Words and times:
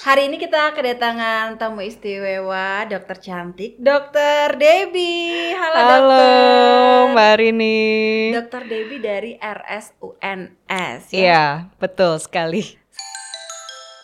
Hari 0.00 0.32
ini 0.32 0.40
kita 0.40 0.72
kedatangan 0.72 1.60
tamu 1.60 1.84
istimewa, 1.84 2.88
dokter 2.88 3.20
cantik, 3.20 3.76
dokter 3.76 4.56
Debbie. 4.56 5.52
Halo, 5.52 5.76
Halo 5.76 5.92
dokter. 5.92 7.12
Mbak 7.12 7.32
Rini. 7.36 7.80
Dokter 8.32 8.62
Debbie 8.64 9.02
dari 9.04 9.32
RSUNS. 9.36 11.04
ya? 11.12 11.20
Iya, 11.20 11.44
betul 11.76 12.16
sekali. 12.16 12.64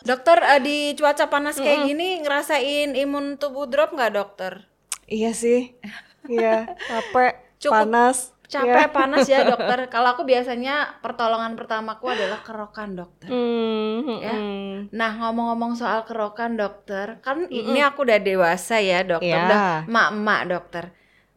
Dokter 0.04 0.36
eh, 0.44 0.60
di 0.60 0.78
cuaca 1.00 1.32
panas 1.32 1.56
kayak 1.56 1.88
gini 1.88 2.20
ngerasain 2.20 2.92
imun 2.92 3.40
tubuh 3.40 3.64
drop 3.64 3.96
nggak 3.96 4.12
dokter? 4.12 4.68
Iya 5.08 5.32
sih. 5.32 5.80
Iya, 6.28 6.76
capek, 6.92 7.56
Cukup 7.56 7.88
panas. 7.88 8.35
Capek 8.46 8.86
Iya. 8.86 8.94
panas 8.94 9.26
ya 9.26 9.42
dokter. 9.44 9.78
Kalau 9.88 10.08
aku 10.12 10.22
biasanya 10.22 10.98
pertolongan 10.98 11.54
pertamaku 11.54 12.08
adalah 12.08 12.40
kerokan 12.40 12.94
dokter. 12.94 13.26
Hmm, 13.26 14.06
Ya. 14.16 14.32
hmm. 14.32 14.74
Nah 14.90 15.10
ngomong-ngomong 15.16 15.74
soal 15.74 16.02
kerokan 16.02 16.54
dokter, 16.54 17.18
kan 17.20 17.44
ini 17.44 17.80
aku 17.80 18.02
udah 18.02 18.18
dewasa 18.18 18.78
ya 18.78 19.02
dokter, 19.02 19.26
Iya. 19.28 19.44
udah 19.44 19.60
emak-emak 19.84 20.40
dokter. 20.46 20.84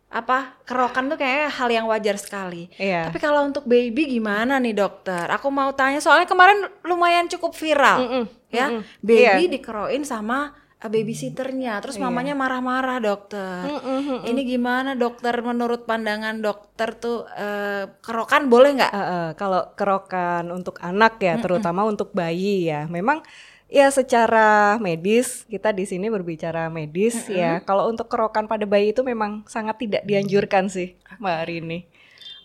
Apa 0.07 0.57
kerokan 0.63 1.05
tuh 1.05 1.17
kayaknya 1.17 1.49
hal 1.49 1.69
yang 1.69 1.85
wajar 1.85 2.17
sekali. 2.17 2.65
Iya. 2.75 3.05
Tapi 3.05 3.17
kalau 3.17 3.41
untuk 3.43 3.65
baby 3.65 4.09
gimana 4.09 4.57
nih 4.57 4.73
dokter? 4.73 5.29
Aku 5.29 5.49
mau 5.49 5.69
tanya 5.71 5.97
soalnya 5.97 6.25
kemarin 6.25 6.65
lumayan 6.81 7.25
cukup 7.25 7.53
viral 7.53 7.99
Mm-mm, 8.01 8.25
ya, 8.49 8.69
mm-mm. 8.69 8.81
baby 8.99 9.43
Iya. 9.45 9.51
dikeroin 9.51 10.01
sama 10.01 10.53
babysitternya, 10.87 11.83
terus 11.83 11.99
Iya. 11.99 12.07
mamanya 12.07 12.33
marah-marah 12.33 13.03
dokter. 13.03 13.67
Mm-mm, 13.67 13.83
mm-mm. 13.99 14.19
Ini 14.23 14.41
gimana 14.47 14.95
dokter 14.95 15.35
menurut 15.43 15.83
pandangan 15.83 16.39
dokter 16.39 16.95
tuh 16.95 17.27
eh, 17.27 17.91
kerokan 17.99 18.47
boleh 18.47 18.79
nggak? 18.79 18.91
Eh, 18.91 18.95
eh, 18.95 19.29
kalau 19.35 19.75
kerokan 19.75 20.47
untuk 20.49 20.79
anak 20.79 21.19
ya, 21.19 21.35
terutama 21.35 21.83
untuk 21.83 22.15
bayi 22.15 22.71
ya, 22.71 22.87
memang 22.87 23.19
ya 23.67 23.91
secara 23.91 24.79
medis 24.79 25.43
kita 25.45 25.69
di 25.69 25.83
sini 25.83 26.07
berbicara 26.07 26.71
medis 26.71 27.27
ya. 27.27 27.59
Kalau 27.59 27.91
untuk 27.91 28.07
kerokan 28.07 28.47
pada 28.47 28.63
bayi 28.63 28.95
itu 28.95 29.03
memang 29.03 29.43
sangat 29.51 29.75
tidak 29.77 30.07
dianjurkan 30.07 30.71
sih, 30.71 30.95
Mbak 31.19 31.39
Rini. 31.43 31.79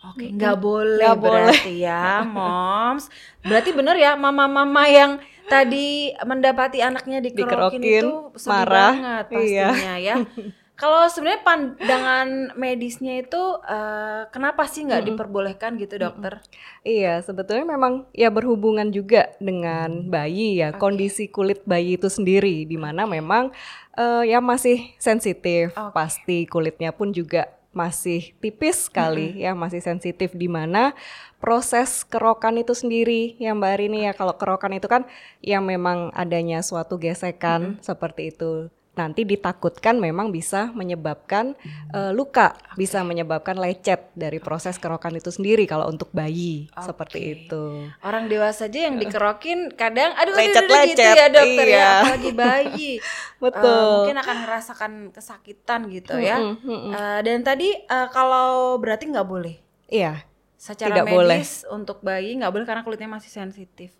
Oke, 0.04 0.28
nggak 0.28 0.58
boleh 0.58 1.00
Nggak 1.00 1.16
boleh. 1.16 1.56
ya, 1.70 2.20
moms. 2.34 3.08
Berarti 3.41 3.70
bener 3.72 3.96
ya, 3.96 4.19
mama-mama 4.19 4.84
yang 4.84 5.16
tadi 5.45 5.89
mendapati 6.20 6.81
anaknya 6.81 7.20
dikerokin, 7.20 7.78
Dikerokin, 7.78 7.83
itu 7.83 8.11
sedih 8.34 8.50
marah. 8.50 8.92
banget 8.97 9.25
Iya. 9.31 9.69
pastinya 9.70 9.95
ya. 9.98 10.17
Kalau 10.75 11.06
sebenarnya 11.06 11.47
pandangan 11.47 12.28
medisnya 12.59 13.23
itu 13.23 13.39
eh, 13.62 14.27
kenapa 14.34 14.67
sih 14.67 14.83
nggak 14.83 15.06
diperbolehkan 15.06 15.78
gitu 15.78 16.03
dokter? 16.03 16.42
Iya, 16.83 17.22
sebetulnya 17.22 17.62
memang 17.62 18.11
ya 18.11 18.27
berhubungan 18.27 18.91
juga 18.91 19.31
dengan 19.39 20.11
bayi 20.11 20.59
ya, 20.59 20.75
kondisi 20.75 21.31
kulit 21.31 21.62
bayi 21.62 21.95
itu 21.95 22.11
sendiri, 22.11 22.67
di 22.67 22.75
mana 22.75 23.06
memang 23.06 23.55
eh, 23.95 24.27
ya 24.27 24.42
masih 24.42 24.91
sensitif, 24.98 25.70
Oke. 25.78 25.95
pasti 25.95 26.42
kulitnya 26.50 26.91
pun 26.91 27.15
juga 27.15 27.53
masih 27.75 28.33
tipis 28.39 28.86
sekali 28.86 29.42
ya, 29.42 29.53
masih 29.53 29.83
sensitif 29.83 30.33
di 30.33 30.47
mana 30.47 30.94
proses 31.42 32.06
kerokan 32.06 32.56
itu 32.62 32.72
sendiri 32.72 33.36
ya 33.36 33.53
Mbak 33.53 33.75
Rini 33.77 34.06
ya, 34.08 34.12
kalau 34.16 34.39
kerokan 34.39 34.78
itu 34.78 34.89
kan 34.89 35.05
yang 35.44 35.66
memang 35.66 36.14
adanya 36.14 36.62
suatu 36.62 36.97
gesekan 36.97 37.77
seperti 37.83 38.33
itu. 38.33 38.70
Nanti 38.95 39.27
ditakutkan 39.27 39.98
memang 39.98 40.31
bisa 40.31 40.70
menyebabkan 40.70 41.59
eh, 41.91 42.12
luka, 42.14 42.55
bisa 42.78 43.03
menyebabkan 43.03 43.59
lecet 43.59 44.14
dari 44.14 44.39
proses 44.39 44.78
kerokan 44.78 45.19
itu 45.19 45.34
sendiri 45.34 45.67
kalau 45.67 45.91
untuk 45.91 46.14
bayi 46.14 46.70
seperti 46.78 47.19
Oke. 47.19 47.31
itu. 47.34 47.65
Orang 48.06 48.31
dewasa 48.31 48.70
aja 48.70 48.87
yang 48.87 48.97
dikerokin 49.03 49.75
kadang 49.75 50.15
aduh 50.15 50.31
aduh, 50.31 50.39
aduh, 50.39 50.47
Lecet-lecet, 50.47 50.95
gitu 50.95 51.09
ya 51.19 51.27
dokter 51.28 51.67
ya, 51.67 51.75
iya. 51.75 51.91
apalagi 52.00 52.31
bayi. 52.33 52.91
Betul. 53.45 53.67
Eh, 53.67 53.92
mungkin 53.98 54.19
akan 54.22 54.37
merasakan 54.47 54.92
kesakitan 55.11 55.81
gitu 55.91 56.15
ya. 56.17 56.39
Mm-mm, 56.39 56.62
mm-mm. 56.62 56.92
Eh, 56.95 57.20
dan 57.27 57.39
tadi 57.42 57.69
eh, 57.75 58.09
kalau 58.15 58.78
berarti 58.78 59.11
nggak 59.11 59.27
boleh 59.28 59.56
Iya, 59.91 60.25
secara 60.56 61.03
Tidak 61.03 61.06
boleh. 61.12 61.38
medis 61.44 61.62
untuk 61.69 62.00
bayi 62.00 62.34
nggak 62.41 62.53
boleh 62.53 62.66
karena 62.66 62.83
kulitnya 62.83 63.10
masih 63.10 63.31
sensitif. 63.31 63.93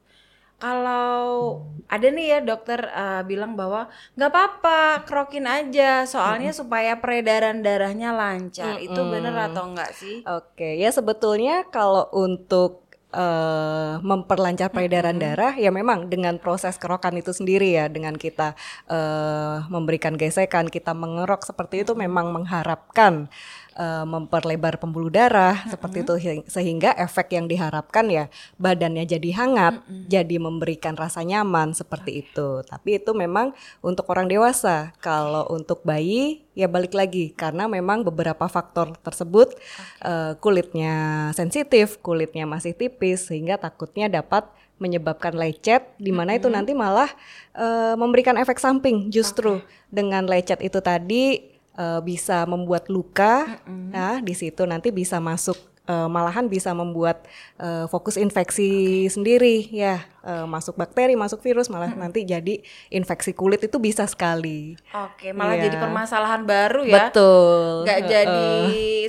Kalau 0.59 1.61
ada 1.91 2.07
nih 2.09 2.27
ya 2.35 2.39
dokter 2.41 2.81
eh, 2.89 3.23
bilang 3.29 3.55
bahwa 3.59 3.91
nggak 4.17 4.31
apa-apa 4.31 5.05
kerokin 5.05 5.45
aja. 5.45 6.09
Soalnya 6.09 6.55
supaya 6.55 6.99
peredaran 6.99 7.61
darahnya 7.61 8.15
lancar. 8.15 8.81
Itu 8.81 9.01
bener 9.11 9.35
atau 9.35 9.71
enggak 9.75 9.93
sih? 9.93 10.25
Oke, 10.25 10.79
ya 10.81 10.89
sebetulnya 10.89 11.69
kalau 11.69 12.09
untuk 12.17 12.85
eh, 13.15 13.95
memperlancar 14.03 14.75
peredaran 14.75 15.21
darah, 15.21 15.55
ya 15.55 15.71
memang 15.71 16.11
dengan 16.11 16.41
proses 16.43 16.81
kerokan 16.81 17.15
itu 17.15 17.31
sendiri 17.31 17.75
ya, 17.75 17.87
dengan 17.87 18.19
kita 18.19 18.59
eh, 18.91 19.57
memberikan 19.71 20.19
gesekan, 20.19 20.67
kita 20.67 20.97
mengerok 20.97 21.47
seperti 21.47 21.87
itu 21.87 21.93
memang 21.95 22.35
mengharapkan 22.35 23.29
eh, 23.75 24.07
memperlebar 24.07 24.79
pembuluh 24.79 25.11
darah 25.11 25.67
seperti 25.69 26.07
itu 26.07 26.15
hi- 26.19 26.47
sehingga 26.47 26.95
efek 26.97 27.35
yang 27.35 27.47
diharapkan 27.51 28.07
ya 28.09 28.31
badannya 28.57 29.05
jadi 29.05 29.31
hangat, 29.45 29.85
jadi 30.09 30.37
memberikan 30.39 30.95
rasa 30.95 31.21
nyaman 31.23 31.75
seperti 31.75 32.27
itu. 32.27 32.63
Tapi 32.65 33.03
itu 33.03 33.11
memang 33.13 33.53
untuk 33.85 34.09
orang 34.11 34.31
dewasa. 34.31 34.95
Kalau 35.03 35.47
untuk 35.53 35.83
bayi 35.83 36.47
ya 36.55 36.71
balik 36.71 36.95
lagi 36.95 37.35
karena 37.35 37.67
memang 37.67 38.07
beberapa 38.07 38.47
faktor 38.47 38.95
tersebut 39.03 39.55
eh, 40.03 40.39
kulitnya 40.39 41.31
sensitif, 41.35 41.99
kulitnya 41.99 42.47
masih 42.47 42.73
tipis 42.73 43.27
sehingga 43.27 43.59
takutnya 43.59 44.07
dapat 44.07 44.47
menyebabkan 44.75 45.39
lecet 45.39 45.87
di 46.03 46.11
mana 46.11 46.35
itu 46.35 46.51
nanti 46.51 46.75
malah 46.75 47.07
eh, 47.55 47.95
memberikan 47.95 48.35
efek 48.35 48.59
samping 48.59 49.07
justru 49.07 49.63
dengan 49.87 50.27
lecet 50.27 50.59
itu 50.67 50.83
tadi 50.83 51.54
eh, 51.75 52.01
bisa 52.01 52.45
membuat 52.45 52.87
luka. 52.89 53.61
Nah, 53.67 54.19
di 54.19 54.33
situ 54.33 54.63
nanti 54.65 54.91
bisa 54.91 55.19
masuk 55.19 55.55
eh, 55.85 56.09
malahan 56.09 56.49
bisa 56.49 56.73
membuat 56.73 57.29
eh, 57.57 57.85
fokus 57.87 58.17
infeksi 58.17 59.05
sendiri 59.07 59.69
ya 59.69 60.01
eh, 60.23 60.47
masuk 60.47 60.75
bakteri, 60.75 61.13
masuk 61.13 61.39
virus 61.39 61.69
malah 61.69 61.93
nanti 61.93 62.25
jadi 62.25 62.63
infeksi 62.89 63.37
kulit 63.37 63.61
itu 63.61 63.77
bisa 63.77 64.09
sekali. 64.09 64.81
Oke, 64.91 65.31
malah 65.31 65.61
Iya. 65.61 65.69
jadi 65.69 65.77
permasalahan 65.79 66.43
baru 66.45 66.89
ya. 66.89 67.13
Betul. 67.13 67.85
nggak 67.85 68.01
Heeh. 68.01 68.11
jadi 68.11 68.53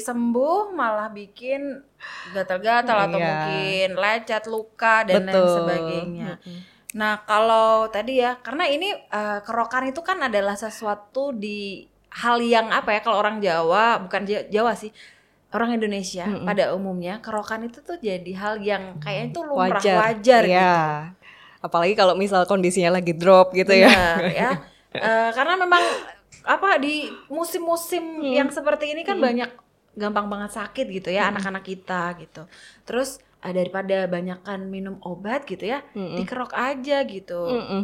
sembuh 0.04 0.76
malah 0.76 1.08
bikin 1.08 1.80
gatal-gatal 2.36 3.08
atau 3.08 3.18
Iya. 3.18 3.26
mungkin 3.26 3.88
lecet 3.96 4.44
luka 4.46 5.08
dan 5.08 5.24
lain 5.24 5.32
Betul. 5.32 5.50
sebagainya. 5.56 6.30
Nah 6.96 7.24
kalau 7.24 7.88
tadi 7.88 8.20
ya 8.20 8.36
karena 8.40 8.68
ini 8.68 8.92
eh, 8.92 9.40
kerokan 9.44 9.88
itu 9.88 10.04
kan 10.04 10.20
adalah 10.20 10.56
sesuatu 10.56 11.32
di 11.32 11.88
hal 12.16 12.40
yang 12.40 12.72
apa 12.72 12.96
ya 12.96 13.00
kalau 13.04 13.20
orang 13.20 13.44
Jawa 13.44 14.00
bukan 14.00 14.24
Ja- 14.24 14.48
Jawa 14.48 14.72
sih 14.80 14.96
orang 15.52 15.76
Indonesia 15.76 16.28
pada 16.44 16.72
umumnya 16.76 17.20
kerokan 17.24 17.68
itu 17.68 17.80
tuh 17.80 17.96
jadi 18.00 18.32
hal 18.36 18.60
yang 18.60 19.00
kayaknya 19.00 19.26
itu 19.36 19.42
lumrah 19.44 19.80
wajar, 19.80 20.42
ya. 20.44 20.52
gitu. 20.52 20.80
Apalagi 21.64 21.94
kalau 21.96 22.14
misal 22.16 22.44
kondisinya 22.44 23.00
lagi 23.00 23.16
drop 23.16 23.56
gitu 23.56 23.72
ya. 23.72 23.88
Benar, 23.88 24.20
ya. 24.32 24.50
Eh, 24.96 25.30
karena 25.32 25.56
memang 25.60 25.84
apa 26.44 26.78
di 26.78 27.08
musim-musim 27.28 28.20
yang 28.22 28.52
seperti 28.52 28.92
ini 28.96 29.02
kan 29.04 29.18
banyak 29.20 29.50
gampang 29.96 30.28
banget 30.28 30.52
sakit 30.60 30.86
gitu 30.92 31.10
ya 31.10 31.32
anak-anak 31.32 31.64
kita 31.64 32.20
gitu. 32.20 32.44
Terus 32.84 33.20
eh, 33.40 33.52
daripada 33.56 34.08
banyakkan 34.12 34.60
minum 34.68 35.00
obat 35.04 35.48
gitu 35.48 35.68
ya, 35.68 35.84
dikerok 36.20 36.52
aja 36.52 37.04
gitu. 37.08 37.42
Mm-mm. 37.60 37.84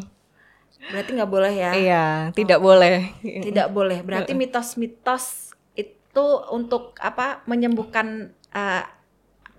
Berarti 0.90 1.10
nggak 1.14 1.32
boleh 1.32 1.54
ya? 1.54 1.72
Iya, 1.78 2.06
tidak 2.34 2.58
boleh. 2.58 3.14
Tidak 3.22 3.68
boleh. 3.70 4.02
Berarti 4.02 4.34
mitos-mitos 4.34 5.54
itu 5.78 6.26
untuk 6.50 6.98
apa 6.98 7.46
menyembuhkan 7.46 8.34
eh, 8.50 8.84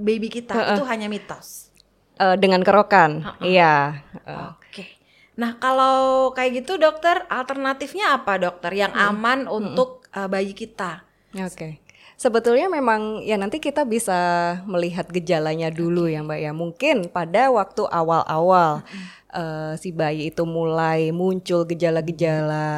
baby 0.02 0.28
kita 0.28 0.74
itu 0.74 0.82
hanya 0.82 1.06
mitos. 1.06 1.70
Eh, 2.18 2.36
dengan 2.36 2.66
kerokan. 2.66 3.38
Iya. 3.38 4.02
Eh, 4.26 4.48
Oke. 4.50 4.84
Nah, 5.32 5.56
kalau 5.56 6.30
kayak 6.36 6.62
gitu 6.62 6.76
dokter, 6.76 7.24
alternatifnya 7.32 8.20
apa 8.20 8.36
dokter 8.36 8.68
yang 8.76 8.92
aman 8.92 9.48
untuk 9.48 10.04
uh, 10.12 10.28
bayi 10.28 10.52
kita? 10.52 11.08
Oke. 11.32 11.80
Sebetulnya 12.20 12.70
memang 12.70 13.24
ya 13.24 13.34
nanti 13.34 13.58
kita 13.58 13.82
bisa 13.82 14.14
melihat 14.62 15.10
gejalanya 15.10 15.72
dulu 15.72 16.06
ya 16.06 16.22
Mbak 16.22 16.38
ya. 16.38 16.52
Mungkin 16.54 16.96
pada 17.10 17.50
waktu 17.50 17.82
awal-awal 17.88 18.86
eh, 19.32 19.74
si 19.80 19.90
bayi 19.90 20.28
itu 20.28 20.44
mulai 20.44 21.10
muncul 21.10 21.64
gejala-gejala 21.64 22.68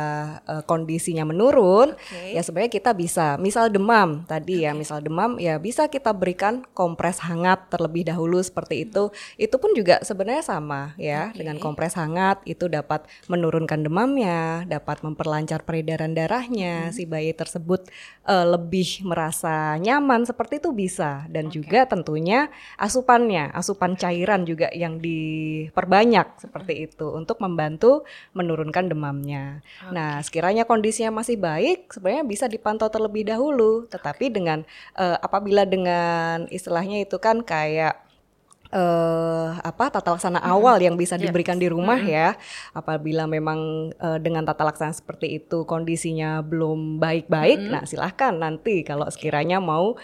eh, 0.47 0.63
kondisinya 0.65 1.27
menurun, 1.27 1.93
Oke. 1.99 2.33
ya 2.33 2.41
sebenarnya 2.41 2.73
kita 2.73 2.91
bisa, 2.95 3.37
misal 3.37 3.69
demam 3.69 4.23
tadi 4.25 4.65
ya, 4.65 4.73
misal 4.73 5.03
demam 5.03 5.37
ya 5.43 5.59
bisa 5.59 5.91
kita 5.91 6.15
berikan 6.15 6.63
kompres 6.73 7.21
hangat 7.21 7.69
terlebih 7.69 8.07
dahulu 8.07 8.39
seperti 8.41 8.87
itu. 8.87 9.11
Itu 9.37 9.59
pun 9.59 9.75
juga 9.75 10.01
sebenarnya 10.01 10.47
sama 10.47 10.95
ya, 10.97 11.35
dengan 11.35 11.59
kompres 11.59 11.99
hangat 11.99 12.41
itu 12.47 12.71
dapat 12.71 13.05
menurunkan 13.27 13.83
demamnya, 13.83 14.63
dapat 14.71 15.03
memperlancar 15.03 15.67
peredaran 15.67 16.15
darahnya, 16.15 16.95
si 16.95 17.05
bayi 17.05 17.35
tersebut 17.35 17.91
eh, 18.25 18.47
lebih 18.47 19.03
merasa 19.03 19.75
nyaman 19.83 20.25
seperti 20.25 20.63
itu 20.63 20.71
bisa. 20.71 21.27
Dan 21.27 21.51
juga 21.51 21.85
tentunya 21.85 22.49
asupannya, 22.79 23.51
asupan 23.51 23.99
cairan 23.99 24.47
juga 24.47 24.71
yang 24.71 25.03
diperbanyak 25.03 26.44
seperti 26.45 26.85
itu 26.85 27.09
untuk 27.11 27.41
membantu 27.41 28.05
menurunkan 28.37 28.93
demamnya. 28.93 29.65
Nah, 29.89 30.21
sekiranya 30.21 30.69
kondisinya 30.69 31.25
masih 31.25 31.41
baik, 31.41 31.89
sebenarnya 31.89 32.25
bisa 32.29 32.45
dipantau 32.47 32.93
terlebih 32.93 33.25
dahulu. 33.25 33.89
Tetapi 33.89 34.29
dengan 34.29 34.63
uh, 34.95 35.17
apabila 35.25 35.65
dengan 35.65 36.45
istilahnya 36.53 37.03
itu 37.09 37.17
kan 37.17 37.41
kayak 37.41 38.04
uh, 38.75 39.55
apa 39.63 39.89
tata 39.95 40.19
laksana 40.19 40.43
mm 40.43 40.45
-hmm. 40.45 40.55
awal 40.59 40.77
yang 40.83 40.99
bisa 40.99 41.15
diberikan 41.15 41.57
di 41.57 41.71
rumah 41.71 41.97
mm 41.97 42.07
-hmm. 42.07 42.17
ya. 42.19 42.29
Apabila 42.75 43.25
memang 43.31 43.91
uh, 43.97 44.19
dengan 44.19 44.43
tata 44.43 44.67
laksana 44.67 44.93
seperti 44.93 45.39
itu 45.39 45.63
kondisinya 45.65 46.43
belum 46.43 46.99
baik-baik, 46.99 47.59
mm 47.63 47.67
-hmm. 47.71 47.75
nah 47.79 47.83
silahkan 47.87 48.35
nanti 48.35 48.83
kalau 48.83 49.07
sekiranya 49.07 49.63
mau 49.63 49.95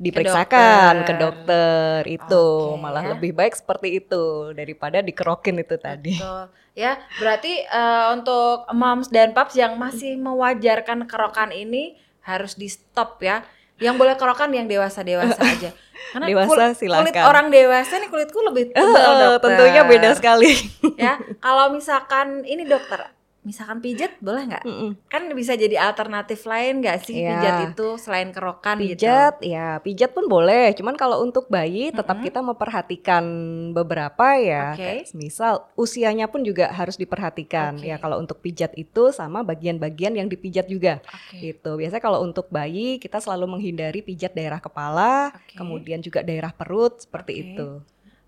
diperiksakan 0.00 1.04
ke 1.04 1.12
dokter, 1.12 1.12
ke 1.12 1.14
dokter 1.20 1.98
itu 2.08 2.44
okay, 2.48 2.80
malah 2.80 3.04
ya. 3.04 3.10
lebih 3.12 3.36
baik 3.36 3.52
seperti 3.52 4.00
itu 4.00 4.56
daripada 4.56 5.04
dikerokin 5.04 5.60
itu 5.60 5.76
tadi. 5.76 6.16
Betul. 6.16 6.48
Ya, 6.72 6.96
berarti 7.20 7.66
uh, 7.68 8.16
untuk 8.16 8.64
moms 8.72 9.12
dan 9.12 9.36
paps 9.36 9.58
yang 9.58 9.76
masih 9.76 10.16
mewajarkan 10.16 11.04
kerokan 11.04 11.52
ini 11.52 12.00
harus 12.24 12.56
di 12.56 12.72
stop 12.72 13.20
ya. 13.20 13.44
Yang 13.80 13.94
boleh 13.96 14.14
kerokan 14.20 14.52
yang 14.52 14.68
dewasa-dewasa 14.68 15.40
aja. 15.56 15.70
Karena 16.10 16.26
dewasa 16.26 16.48
kul 16.48 16.60
silakan. 16.76 17.04
Kulit 17.06 17.16
orang 17.16 17.46
dewasa 17.48 17.92
nih 17.98 18.08
kulitku 18.08 18.38
lebih 18.44 18.64
tebal 18.76 19.12
uh, 19.12 19.18
dokter. 19.18 19.40
Tentunya 19.56 19.82
beda 19.88 20.10
sekali. 20.16 20.52
ya, 21.00 21.16
kalau 21.40 21.72
misalkan 21.72 22.44
ini 22.44 22.66
dokter 22.66 23.08
misalkan 23.40 23.80
pijat 23.80 24.20
boleh 24.20 24.52
nggak? 24.52 24.64
Mm 24.68 24.76
-mm. 24.76 24.90
Kan 25.08 25.22
bisa 25.32 25.56
jadi 25.56 25.80
alternatif 25.80 26.44
lain 26.44 26.84
nggak 26.84 26.98
sih 27.08 27.24
yeah. 27.24 27.40
pijat 27.40 27.54
itu 27.72 27.86
selain 27.96 28.28
kerokan 28.36 28.76
pijat, 28.76 28.92
gitu? 28.92 29.00
Pijat, 29.00 29.34
ya 29.40 29.68
pijat 29.80 30.10
pun 30.12 30.28
boleh. 30.28 30.76
Cuman 30.76 30.94
kalau 31.00 31.24
untuk 31.24 31.48
bayi 31.48 31.88
tetap 31.88 32.20
mm 32.20 32.20
-hmm. 32.20 32.26
kita 32.28 32.40
memperhatikan 32.44 33.24
beberapa 33.72 34.36
ya. 34.36 34.76
Okay. 34.76 35.08
misal 35.16 35.72
usianya 35.74 36.28
pun 36.28 36.44
juga 36.44 36.68
harus 36.68 37.00
diperhatikan 37.00 37.80
okay. 37.80 37.92
ya. 37.92 37.96
Kalau 37.96 38.20
untuk 38.20 38.44
pijat 38.44 38.76
itu 38.76 39.08
sama 39.16 39.40
bagian-bagian 39.40 40.20
yang 40.20 40.28
dipijat 40.28 40.68
juga. 40.68 41.00
Okay. 41.32 41.56
Gitu. 41.56 41.70
Biasanya 41.80 42.04
kalau 42.04 42.20
untuk 42.20 42.52
bayi 42.52 43.00
kita 43.00 43.24
selalu 43.24 43.56
menghindari 43.56 44.04
pijat 44.04 44.36
daerah 44.36 44.60
kepala, 44.60 45.32
okay. 45.32 45.56
kemudian 45.56 46.04
juga 46.04 46.20
daerah 46.20 46.52
perut 46.52 47.00
seperti 47.08 47.32
okay. 47.32 47.44
itu. 47.56 47.68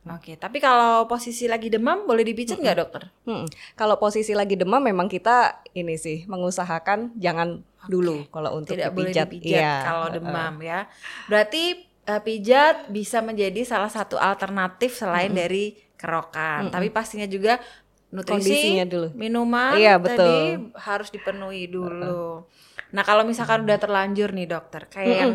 Oke, 0.03 0.35
tapi 0.35 0.59
kalau 0.59 1.07
posisi 1.07 1.47
lagi 1.47 1.71
demam 1.71 2.03
boleh 2.11 2.27
dipijat 2.27 2.59
nggak 2.59 2.75
-hmm. 2.75 2.83
dokter? 2.83 3.03
Hmm. 3.23 3.47
Kalau 3.79 4.03
posisi 4.03 4.35
lagi 4.35 4.59
demam 4.59 4.83
memang 4.83 5.07
kita 5.07 5.63
ini 5.79 5.95
sih 5.95 6.27
mengusahakan 6.27 7.15
jangan 7.23 7.63
okay. 7.63 7.87
dulu 7.87 8.27
kalau 8.35 8.59
untuk 8.59 8.75
tidak 8.75 8.91
dipijat. 8.91 8.99
boleh 8.99 9.13
dipijat 9.15 9.63
iya. 9.63 9.75
kalau 9.87 10.07
demam 10.11 10.59
ya. 10.59 10.91
Berarti 11.31 11.87
uh, 12.11 12.19
pijat 12.19 12.91
bisa 12.91 13.23
menjadi 13.23 13.63
salah 13.63 13.87
satu 13.87 14.19
alternatif 14.19 14.99
selain 14.99 15.31
-hmm. 15.31 15.39
dari 15.39 15.65
kerokan. 15.95 16.67
-hmm. 16.67 16.75
Tapi 16.75 16.89
pastinya 16.91 17.31
juga 17.31 17.63
nutrisi, 18.11 18.77
dulu. 18.85 19.09
minuman 19.17 19.79
iya, 19.79 19.97
betul. 20.03 20.19
tadi 20.19 20.39
harus 20.83 21.09
dipenuhi 21.15 21.71
dulu. 21.71 22.43
Uh 22.43 22.43
-uh. 22.43 22.91
Nah 22.91 23.07
kalau 23.07 23.23
misalkan 23.23 23.65
udah 23.65 23.79
terlanjur 23.79 24.35
nih 24.35 24.51
dokter, 24.51 24.91
kayak 24.91 25.07
-hmm. 25.07 25.23
yang 25.23 25.33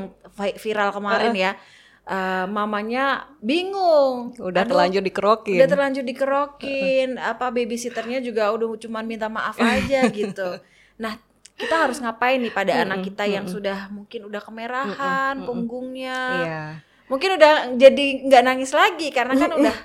viral 0.59 0.91
kemarin 0.91 1.31
uh 1.31 1.39
-uh. 1.39 1.45
ya 1.47 1.51
uh, 2.07 2.45
mamanya 2.47 3.27
bingung. 3.43 4.33
Udah 4.39 4.63
Aduh, 4.63 4.71
terlanjur 4.73 5.03
dikerokin. 5.03 5.59
Udah 5.59 5.69
terlanjur 5.69 6.03
dikerokin. 6.07 7.19
apa 7.19 7.51
babysitternya 7.51 8.23
juga 8.23 8.49
udah 8.55 8.79
cuma 8.79 9.03
minta 9.03 9.27
maaf 9.27 9.59
aja 9.59 10.07
gitu. 10.19 10.57
Nah, 10.97 11.19
kita 11.59 11.75
harus 11.75 11.99
ngapain 11.99 12.39
nih 12.39 12.53
pada 12.53 12.73
anak 12.87 13.05
kita 13.05 13.27
yang 13.27 13.45
sudah 13.45 13.91
mungkin 13.91 14.25
udah 14.25 14.41
kemerahan 14.41 15.43
punggungnya. 15.43 16.19
Iya. 16.41 16.63
Mungkin 17.07 17.29
udah 17.39 17.53
jadi 17.79 18.05
nggak 18.27 18.43
nangis 18.43 18.71
lagi 18.75 19.07
karena 19.11 19.33
kan 19.35 19.51
udah 19.55 19.75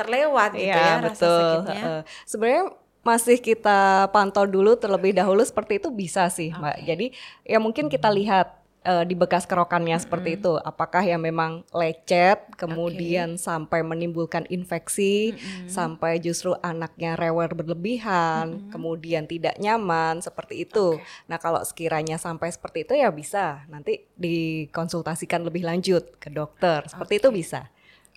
terlewat 0.00 0.56
gitu 0.56 0.72
iya, 0.72 0.96
ya 0.96 1.04
betul. 1.04 1.12
rasa 1.12 1.26
sakitnya. 1.28 1.82
Uh, 1.84 2.02
Sebenarnya 2.24 2.64
masih 3.00 3.36
kita 3.40 4.08
pantau 4.12 4.44
dulu 4.44 4.76
terlebih 4.76 5.16
dahulu 5.16 5.40
seperti 5.40 5.80
itu 5.80 5.88
bisa 5.88 6.28
sih, 6.28 6.52
okay. 6.52 6.60
Mbak. 6.60 6.76
Jadi 6.84 7.06
ya 7.44 7.58
mungkin 7.60 7.88
kita 7.88 8.08
lihat 8.12 8.59
uh, 8.84 9.04
di 9.04 9.14
bekas 9.16 9.44
kerokannya 9.44 9.96
mm 9.96 10.00
-hmm. 10.00 10.06
seperti 10.08 10.30
itu. 10.40 10.52
Apakah 10.60 11.02
yang 11.04 11.20
memang 11.20 11.64
lecet, 11.72 12.40
kemudian 12.56 13.36
okay. 13.36 13.42
sampai 13.42 13.80
menimbulkan 13.84 14.44
infeksi, 14.48 15.34
mm 15.34 15.36
-hmm. 15.36 15.68
sampai 15.68 16.20
justru 16.22 16.56
anaknya 16.64 17.16
rewel 17.16 17.50
berlebihan, 17.52 18.44
mm 18.50 18.56
-hmm. 18.56 18.70
kemudian 18.72 19.24
tidak 19.28 19.56
nyaman 19.60 20.24
seperti 20.24 20.64
itu. 20.64 21.00
Okay. 21.00 21.28
Nah 21.28 21.38
kalau 21.40 21.60
sekiranya 21.64 22.16
sampai 22.16 22.52
seperti 22.52 22.88
itu 22.88 22.94
ya 22.96 23.08
bisa 23.12 23.64
nanti 23.68 24.06
dikonsultasikan 24.16 25.44
lebih 25.44 25.64
lanjut 25.66 26.16
ke 26.16 26.32
dokter. 26.32 26.86
Seperti 26.88 27.18
okay. 27.18 27.22
itu 27.22 27.28
bisa. 27.32 27.62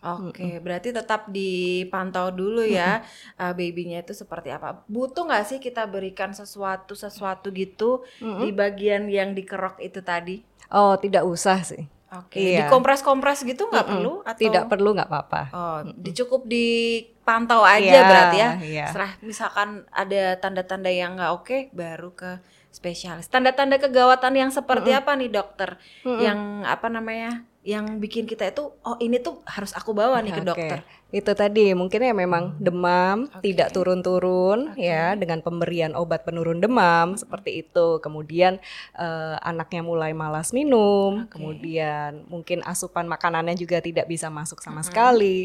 Oke, 0.03 0.35
okay, 0.35 0.53
berarti 0.59 0.91
tetap 0.91 1.31
dipantau 1.31 2.27
dulu 2.27 2.59
ya 2.67 3.07
uh, 3.39 3.55
babynya 3.55 4.03
itu 4.03 4.11
seperti 4.11 4.51
apa. 4.51 4.83
Butuh 4.91 5.23
nggak 5.23 5.45
sih 5.47 5.57
kita 5.63 5.87
berikan 5.87 6.35
sesuatu 6.35 6.91
sesuatu 6.91 7.55
gitu 7.55 8.03
mm 8.19 8.27
-hmm. 8.27 8.41
di 8.43 8.49
bagian 8.51 9.03
yang 9.07 9.31
dikerok 9.31 9.79
itu 9.79 10.03
tadi? 10.03 10.43
Oh, 10.75 10.99
tidak 10.99 11.23
usah 11.23 11.63
sih. 11.63 11.87
Oke, 12.13 12.37
okay. 12.37 12.45
iya. 12.53 12.67
dikompres-kompres 12.67 13.41
gitu 13.41 13.71
nggak 13.71 13.79
mm 13.79 13.89
-mm. 13.89 13.95
perlu 13.97 14.13
atau 14.21 14.43
tidak 14.43 14.65
perlu 14.69 14.89
nggak 14.91 15.09
apa-apa. 15.09 15.41
Oh, 15.55 15.79
dicukup 15.97 16.45
dipantau 16.45 17.63
aja 17.63 17.89
yeah, 17.89 18.05
berarti 18.05 18.37
ya. 18.37 18.49
Yeah. 18.61 18.87
Setelah 18.91 19.11
misalkan 19.23 19.69
ada 19.89 20.37
tanda-tanda 20.37 20.91
yang 20.91 21.15
nggak 21.15 21.31
oke, 21.31 21.47
okay, 21.47 21.61
baru 21.71 22.11
ke 22.11 22.43
spesialis. 22.69 23.31
Tanda-tanda 23.31 23.79
kegawatan 23.79 24.35
yang 24.35 24.51
seperti 24.51 24.91
mm 24.91 24.99
-mm. 24.99 25.01
apa 25.07 25.11
nih 25.15 25.29
dokter? 25.31 25.69
Mm 26.03 26.11
-mm. 26.11 26.19
Yang 26.21 26.39
apa 26.67 26.87
namanya? 26.91 27.31
Yang 27.63 27.95
bikin 27.95 28.27
kita 28.27 28.51
itu 28.51 28.75
oh 28.83 28.99
ini 28.99 29.23
tuh 29.23 29.39
harus 29.47 29.71
aku 29.71 29.95
bawa 29.95 30.19
nih 30.19 30.35
ke 30.35 30.43
dokter. 30.43 30.79
Itu 31.15 31.31
tadi 31.31 31.71
mungkin 31.71 32.03
ya 32.03 32.11
memang 32.11 32.59
demam 32.59 33.31
okay. 33.31 33.53
tidak 33.53 33.71
turun-turun 33.71 34.75
okay. 34.75 34.91
ya 34.91 35.15
dengan 35.15 35.39
pemberian 35.39 35.95
obat 35.95 36.27
penurun 36.27 36.59
demam 36.59 37.15
hmm. 37.15 37.23
seperti 37.23 37.63
itu. 37.63 38.03
Kemudian 38.03 38.59
uh, 38.99 39.39
anaknya 39.39 39.79
mulai 39.79 40.11
malas 40.11 40.51
minum, 40.51 41.23
okay. 41.23 41.39
kemudian 41.39 42.27
mungkin 42.27 42.59
asupan 42.67 43.07
makanannya 43.07 43.55
juga 43.55 43.79
tidak 43.79 44.11
bisa 44.11 44.27
masuk 44.27 44.59
sama 44.59 44.83
hmm. 44.83 44.87
sekali, 44.91 45.37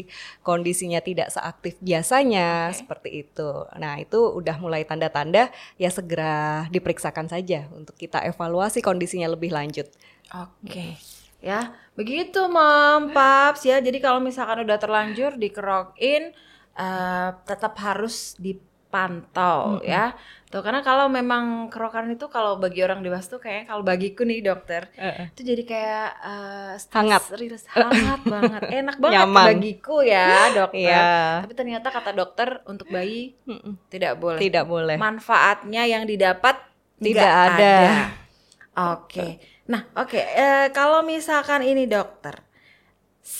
kondisinya 0.43 0.99
tidak 0.99 1.31
seaktif 1.31 1.79
biasanya 1.79 2.75
okay. 2.75 2.83
seperti 2.83 3.09
itu. 3.23 3.49
Nah, 3.79 3.95
itu 3.95 4.19
udah 4.19 4.59
mulai 4.59 4.83
tanda-tanda 4.83 5.47
ya 5.79 5.87
segera 5.87 6.67
diperiksakan 6.67 7.31
saja 7.31 7.71
untuk 7.71 7.95
kita 7.95 8.27
evaluasi 8.27 8.83
kondisinya 8.83 9.31
lebih 9.31 9.55
lanjut. 9.55 9.87
Oke. 10.35 10.67
Okay 10.67 11.18
ya 11.39 11.71
begitu 11.95 12.47
mom 12.51 13.15
paps 13.15 13.63
ya 13.63 13.79
jadi 13.79 13.95
kalau 14.03 14.19
misalkan 14.19 14.63
udah 14.67 14.75
terlanjur 14.79 15.39
dikerokin 15.39 16.35
uh, 16.75 17.35
tetap 17.47 17.79
harus 17.79 18.35
dipantau 18.35 19.79
mm 19.79 19.83
-hmm. 19.83 19.87
ya 19.87 20.05
tuh 20.49 20.65
karena 20.65 20.81
kalau 20.81 21.05
memang 21.07 21.69
kerokan 21.69 22.09
itu 22.09 22.25
kalau 22.27 22.57
bagi 22.57 22.81
orang 22.81 23.05
dewasa 23.05 23.37
tuh 23.37 23.41
kayak 23.43 23.69
kalau 23.69 23.85
bagiku 23.85 24.25
nih 24.25 24.41
dokter 24.41 24.89
uh 24.97 25.05
-uh. 25.05 25.25
itu 25.29 25.41
jadi 25.45 25.63
kayak 25.63 26.09
uh, 26.25 26.73
hangat 26.75 27.23
rilis 27.37 27.63
hangat 27.69 28.21
banget 28.33 28.61
enak 28.81 28.97
banget 28.97 29.19
Nyaman. 29.29 29.45
bagiku 29.53 30.01
ya 30.01 30.49
dokter 30.65 30.89
yeah. 30.89 31.45
tapi 31.45 31.53
ternyata 31.53 31.87
kata 31.93 32.11
dokter 32.17 32.65
untuk 32.65 32.89
bayi 32.89 33.37
mm 33.45 33.61
-mm. 33.61 33.73
tidak 33.93 34.17
boleh 34.17 34.41
tidak 34.41 34.65
boleh 34.65 34.97
manfaatnya 34.97 35.85
yang 35.85 36.03
didapat 36.09 36.57
tidak 36.97 37.31
ada, 37.31 37.53
ada. 37.53 37.75
oke 38.91 39.05
okay. 39.05 39.31
Nah, 39.69 39.85
oke, 39.93 40.17
okay. 40.17 40.25
uh, 40.33 40.67
kalau 40.73 41.05
misalkan 41.05 41.61
ini 41.61 41.85
dokter, 41.85 42.41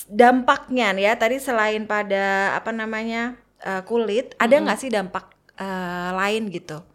dampaknya 0.05 0.93
ya 0.93 1.17
tadi 1.17 1.41
selain 1.41 1.89
pada 1.89 2.53
apa 2.53 2.69
namanya 2.69 3.33
uh, 3.65 3.81
kulit, 3.81 4.37
ada 4.37 4.61
nggak 4.61 4.77
sih 4.77 4.93
dampak 4.93 5.33
uh, 5.57 6.13
lain 6.13 6.53
gitu? 6.53 6.85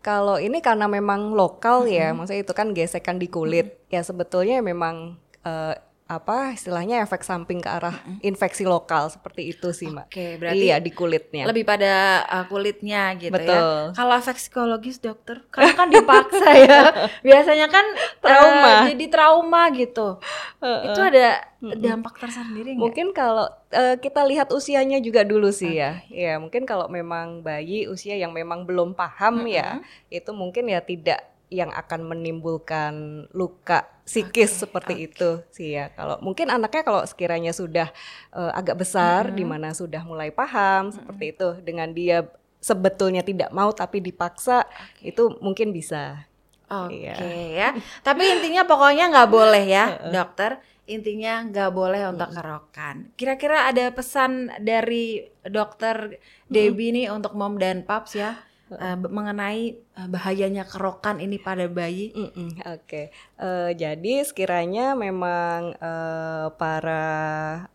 Kalau 0.00 0.40
ini 0.40 0.64
karena 0.64 0.88
memang 0.88 1.36
lokal 1.36 1.84
mm 1.84 1.88
-hmm. 1.92 2.00
ya, 2.00 2.08
maksudnya 2.16 2.40
itu 2.40 2.54
kan 2.56 2.72
gesekan 2.72 3.20
di 3.20 3.28
kulit, 3.28 3.68
mm 3.68 3.76
-hmm. 3.76 3.92
ya 3.92 4.00
sebetulnya 4.00 4.64
memang 4.64 5.20
uh, 5.44 5.76
apa 6.10 6.58
istilahnya 6.58 7.06
efek 7.06 7.22
samping 7.22 7.62
ke 7.62 7.70
arah 7.70 7.94
infeksi 8.18 8.66
lokal 8.66 9.06
seperti 9.14 9.54
itu 9.54 9.70
sih 9.70 9.86
mbak. 9.86 10.10
Oke, 10.10 10.42
berarti 10.42 10.58
iya 10.58 10.82
di 10.82 10.90
kulitnya. 10.90 11.46
Lebih 11.46 11.62
pada 11.62 12.26
uh, 12.26 12.44
kulitnya 12.50 13.14
gitu 13.14 13.30
ya. 13.30 13.38
Betul. 13.38 13.78
ya. 13.86 13.94
Kalau 13.94 14.14
efek 14.18 14.36
psikologis 14.42 14.98
dokter, 14.98 15.46
karena 15.54 15.72
kan 15.78 15.86
dipaksa 15.86 16.50
ya. 16.66 16.80
Biasanya 17.22 17.70
kan 17.70 17.86
trauma. 18.18 18.66
Uh, 18.66 18.82
jadi 18.90 19.06
trauma 19.06 19.62
gitu. 19.70 20.18
Uh, 20.58 20.66
uh. 20.66 20.78
Itu 20.90 20.98
ada 20.98 21.46
dampak 21.62 22.18
tersendiri 22.18 22.74
nggak? 22.74 22.82
Mungkin 22.82 23.06
kalau 23.14 23.46
uh, 23.70 23.96
kita 24.02 24.26
lihat 24.26 24.50
usianya 24.50 24.98
juga 24.98 25.22
dulu 25.22 25.54
sih 25.54 25.78
okay. 25.78 26.10
ya. 26.10 26.34
Ya 26.34 26.34
mungkin 26.42 26.66
kalau 26.66 26.90
memang 26.90 27.46
bayi 27.46 27.86
usia 27.86 28.18
yang 28.18 28.34
memang 28.34 28.66
belum 28.66 28.98
paham 28.98 29.46
uh 29.46 29.46
-huh. 29.46 29.54
ya, 29.62 29.68
itu 30.10 30.34
mungkin 30.34 30.66
ya 30.66 30.82
tidak 30.82 31.22
yang 31.50 31.74
akan 31.74 32.06
menimbulkan 32.06 33.26
luka 33.34 33.90
psikis 34.06 34.54
okay, 34.54 34.60
seperti 34.62 34.94
okay. 34.94 35.06
itu 35.10 35.30
sih 35.50 35.68
ya. 35.74 35.90
Kalau 35.98 36.22
mungkin 36.22 36.46
anaknya 36.46 36.86
kalau 36.86 37.02
sekiranya 37.02 37.50
sudah 37.50 37.90
uh, 38.30 38.54
agak 38.54 38.78
besar 38.86 39.28
mm 39.28 39.30
-hmm. 39.34 39.38
di 39.38 39.44
mana 39.44 39.68
sudah 39.74 40.02
mulai 40.06 40.30
paham 40.30 40.86
mm 40.86 40.86
-hmm. 40.86 40.96
seperti 40.96 41.24
itu 41.34 41.48
dengan 41.66 41.88
dia 41.90 42.26
sebetulnya 42.62 43.26
tidak 43.26 43.50
mau 43.50 43.74
tapi 43.74 43.98
dipaksa 43.98 44.62
okay. 44.62 45.10
itu 45.10 45.34
mungkin 45.42 45.74
bisa. 45.74 46.30
Oke 46.70 47.10
okay, 47.10 47.58
ya. 47.58 47.74
Tapi 48.06 48.22
intinya 48.30 48.62
pokoknya 48.62 49.10
nggak 49.10 49.30
boleh 49.30 49.64
ya, 49.66 49.98
dokter. 50.14 50.62
Intinya 50.86 51.42
nggak 51.50 51.70
boleh 51.74 52.02
untuk 52.10 52.30
kerokan. 52.30 53.10
Kira-kira 53.18 53.66
ada 53.66 53.90
pesan 53.90 54.54
dari 54.62 55.22
dokter 55.42 56.18
Debbie 56.46 56.94
nih 56.94 57.10
untuk 57.10 57.34
mom 57.34 57.58
dan 57.58 57.82
paps 57.82 58.14
ya? 58.14 58.38
Uh, 58.70 58.96
mengenai 58.98 59.78
uh, 59.98 60.08
bahayanya 60.08 60.66
kerokan 60.66 61.18
ini 61.18 61.36
pada 61.42 61.66
bayi. 61.66 62.14
Mm 62.14 62.30
-mm, 62.30 62.50
Oke, 62.62 62.86
okay. 62.86 63.04
uh, 63.42 63.70
jadi 63.74 64.22
sekiranya 64.22 64.94
memang 64.94 65.74
uh, 65.78 66.54
para 66.54 67.06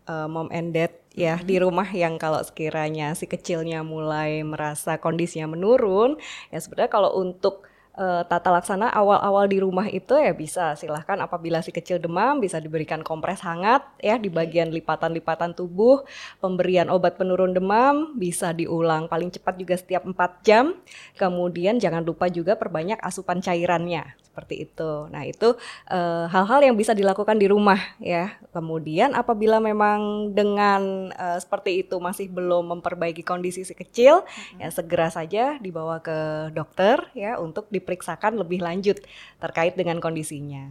uh, 0.08 0.26
mom 0.26 0.48
and 0.48 0.72
dad 0.72 0.92
ya 1.16 1.40
di 1.40 1.56
rumah 1.56 1.88
yang 1.88 2.20
kalau 2.20 2.44
sekiranya 2.44 3.16
si 3.16 3.24
kecilnya 3.24 3.80
mulai 3.80 4.44
merasa 4.44 5.00
kondisinya 5.00 5.52
menurun, 5.52 6.20
ya 6.52 6.58
sebenarnya 6.60 6.92
kalau 6.92 7.16
untuk 7.16 7.65
uh, 7.96 8.22
tata 8.28 8.52
laksana 8.52 8.92
awal-awal 8.92 9.48
di 9.48 9.58
rumah 9.58 9.88
itu 9.88 10.14
ya 10.14 10.36
bisa. 10.36 10.76
Silahkan 10.76 11.16
apabila 11.18 11.64
si 11.64 11.72
kecil 11.72 11.98
demam 11.98 12.38
bisa 12.38 12.60
diberikan 12.60 13.00
kompres 13.00 13.42
hangat 13.42 13.82
ya 13.98 14.20
di 14.20 14.28
bagian 14.28 14.70
lipatan-lipatan 14.70 15.56
tubuh. 15.56 16.04
Pemberian 16.38 16.92
obat 16.92 17.16
penurun 17.16 17.56
demam 17.56 18.14
bisa 18.14 18.52
diulang 18.52 19.08
paling 19.08 19.32
cepat 19.32 19.56
juga 19.56 19.74
setiap 19.74 20.04
4 20.04 20.46
jam. 20.46 20.76
Kemudian 21.16 21.80
jangan 21.80 22.04
lupa 22.04 22.28
juga 22.28 22.54
perbanyak 22.54 23.00
asupan 23.00 23.40
cairannya 23.40 24.14
seperti 24.36 24.68
itu. 24.68 25.08
Nah 25.08 25.24
itu 25.24 25.56
uh, 25.88 26.28
hal-hal 26.28 26.60
yang 26.68 26.76
bisa 26.76 26.92
dilakukan 26.92 27.40
di 27.40 27.48
rumah 27.48 27.80
ya. 27.96 28.36
Kemudian 28.52 29.16
apabila 29.16 29.56
memang 29.64 30.28
dengan 30.36 31.08
uh, 31.16 31.40
seperti 31.40 31.80
itu 31.80 31.96
masih 31.96 32.28
belum 32.28 32.76
memperbaiki 32.76 33.24
kondisi 33.24 33.64
si 33.64 33.72
kecil 33.72 34.20
hmm. 34.28 34.60
ya 34.60 34.68
segera 34.68 35.08
saja 35.08 35.56
dibawa 35.56 36.04
ke 36.04 36.52
dokter 36.52 37.00
ya 37.16 37.40
untuk 37.40 37.64
di 37.72 37.80
diperiksakan 37.86 38.34
lebih 38.34 38.66
lanjut 38.66 38.98
terkait 39.38 39.78
dengan 39.78 40.02
kondisinya. 40.02 40.66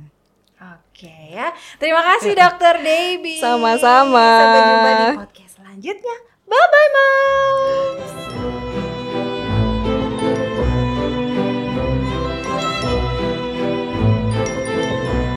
Oke 0.59 1.31
ya, 1.31 1.55
terima 1.79 2.03
kasih 2.03 2.35
Dokter 2.43 2.83
Debbie. 2.83 3.39
Sama-sama. 3.39 4.27
Sampai 4.43 4.61
jumpa 4.67 4.89
di 4.91 5.05
podcast 5.23 5.53
selanjutnya. 5.63 6.15
Bye 6.43 6.67
bye, 6.67 6.89
Moms. 6.91 8.11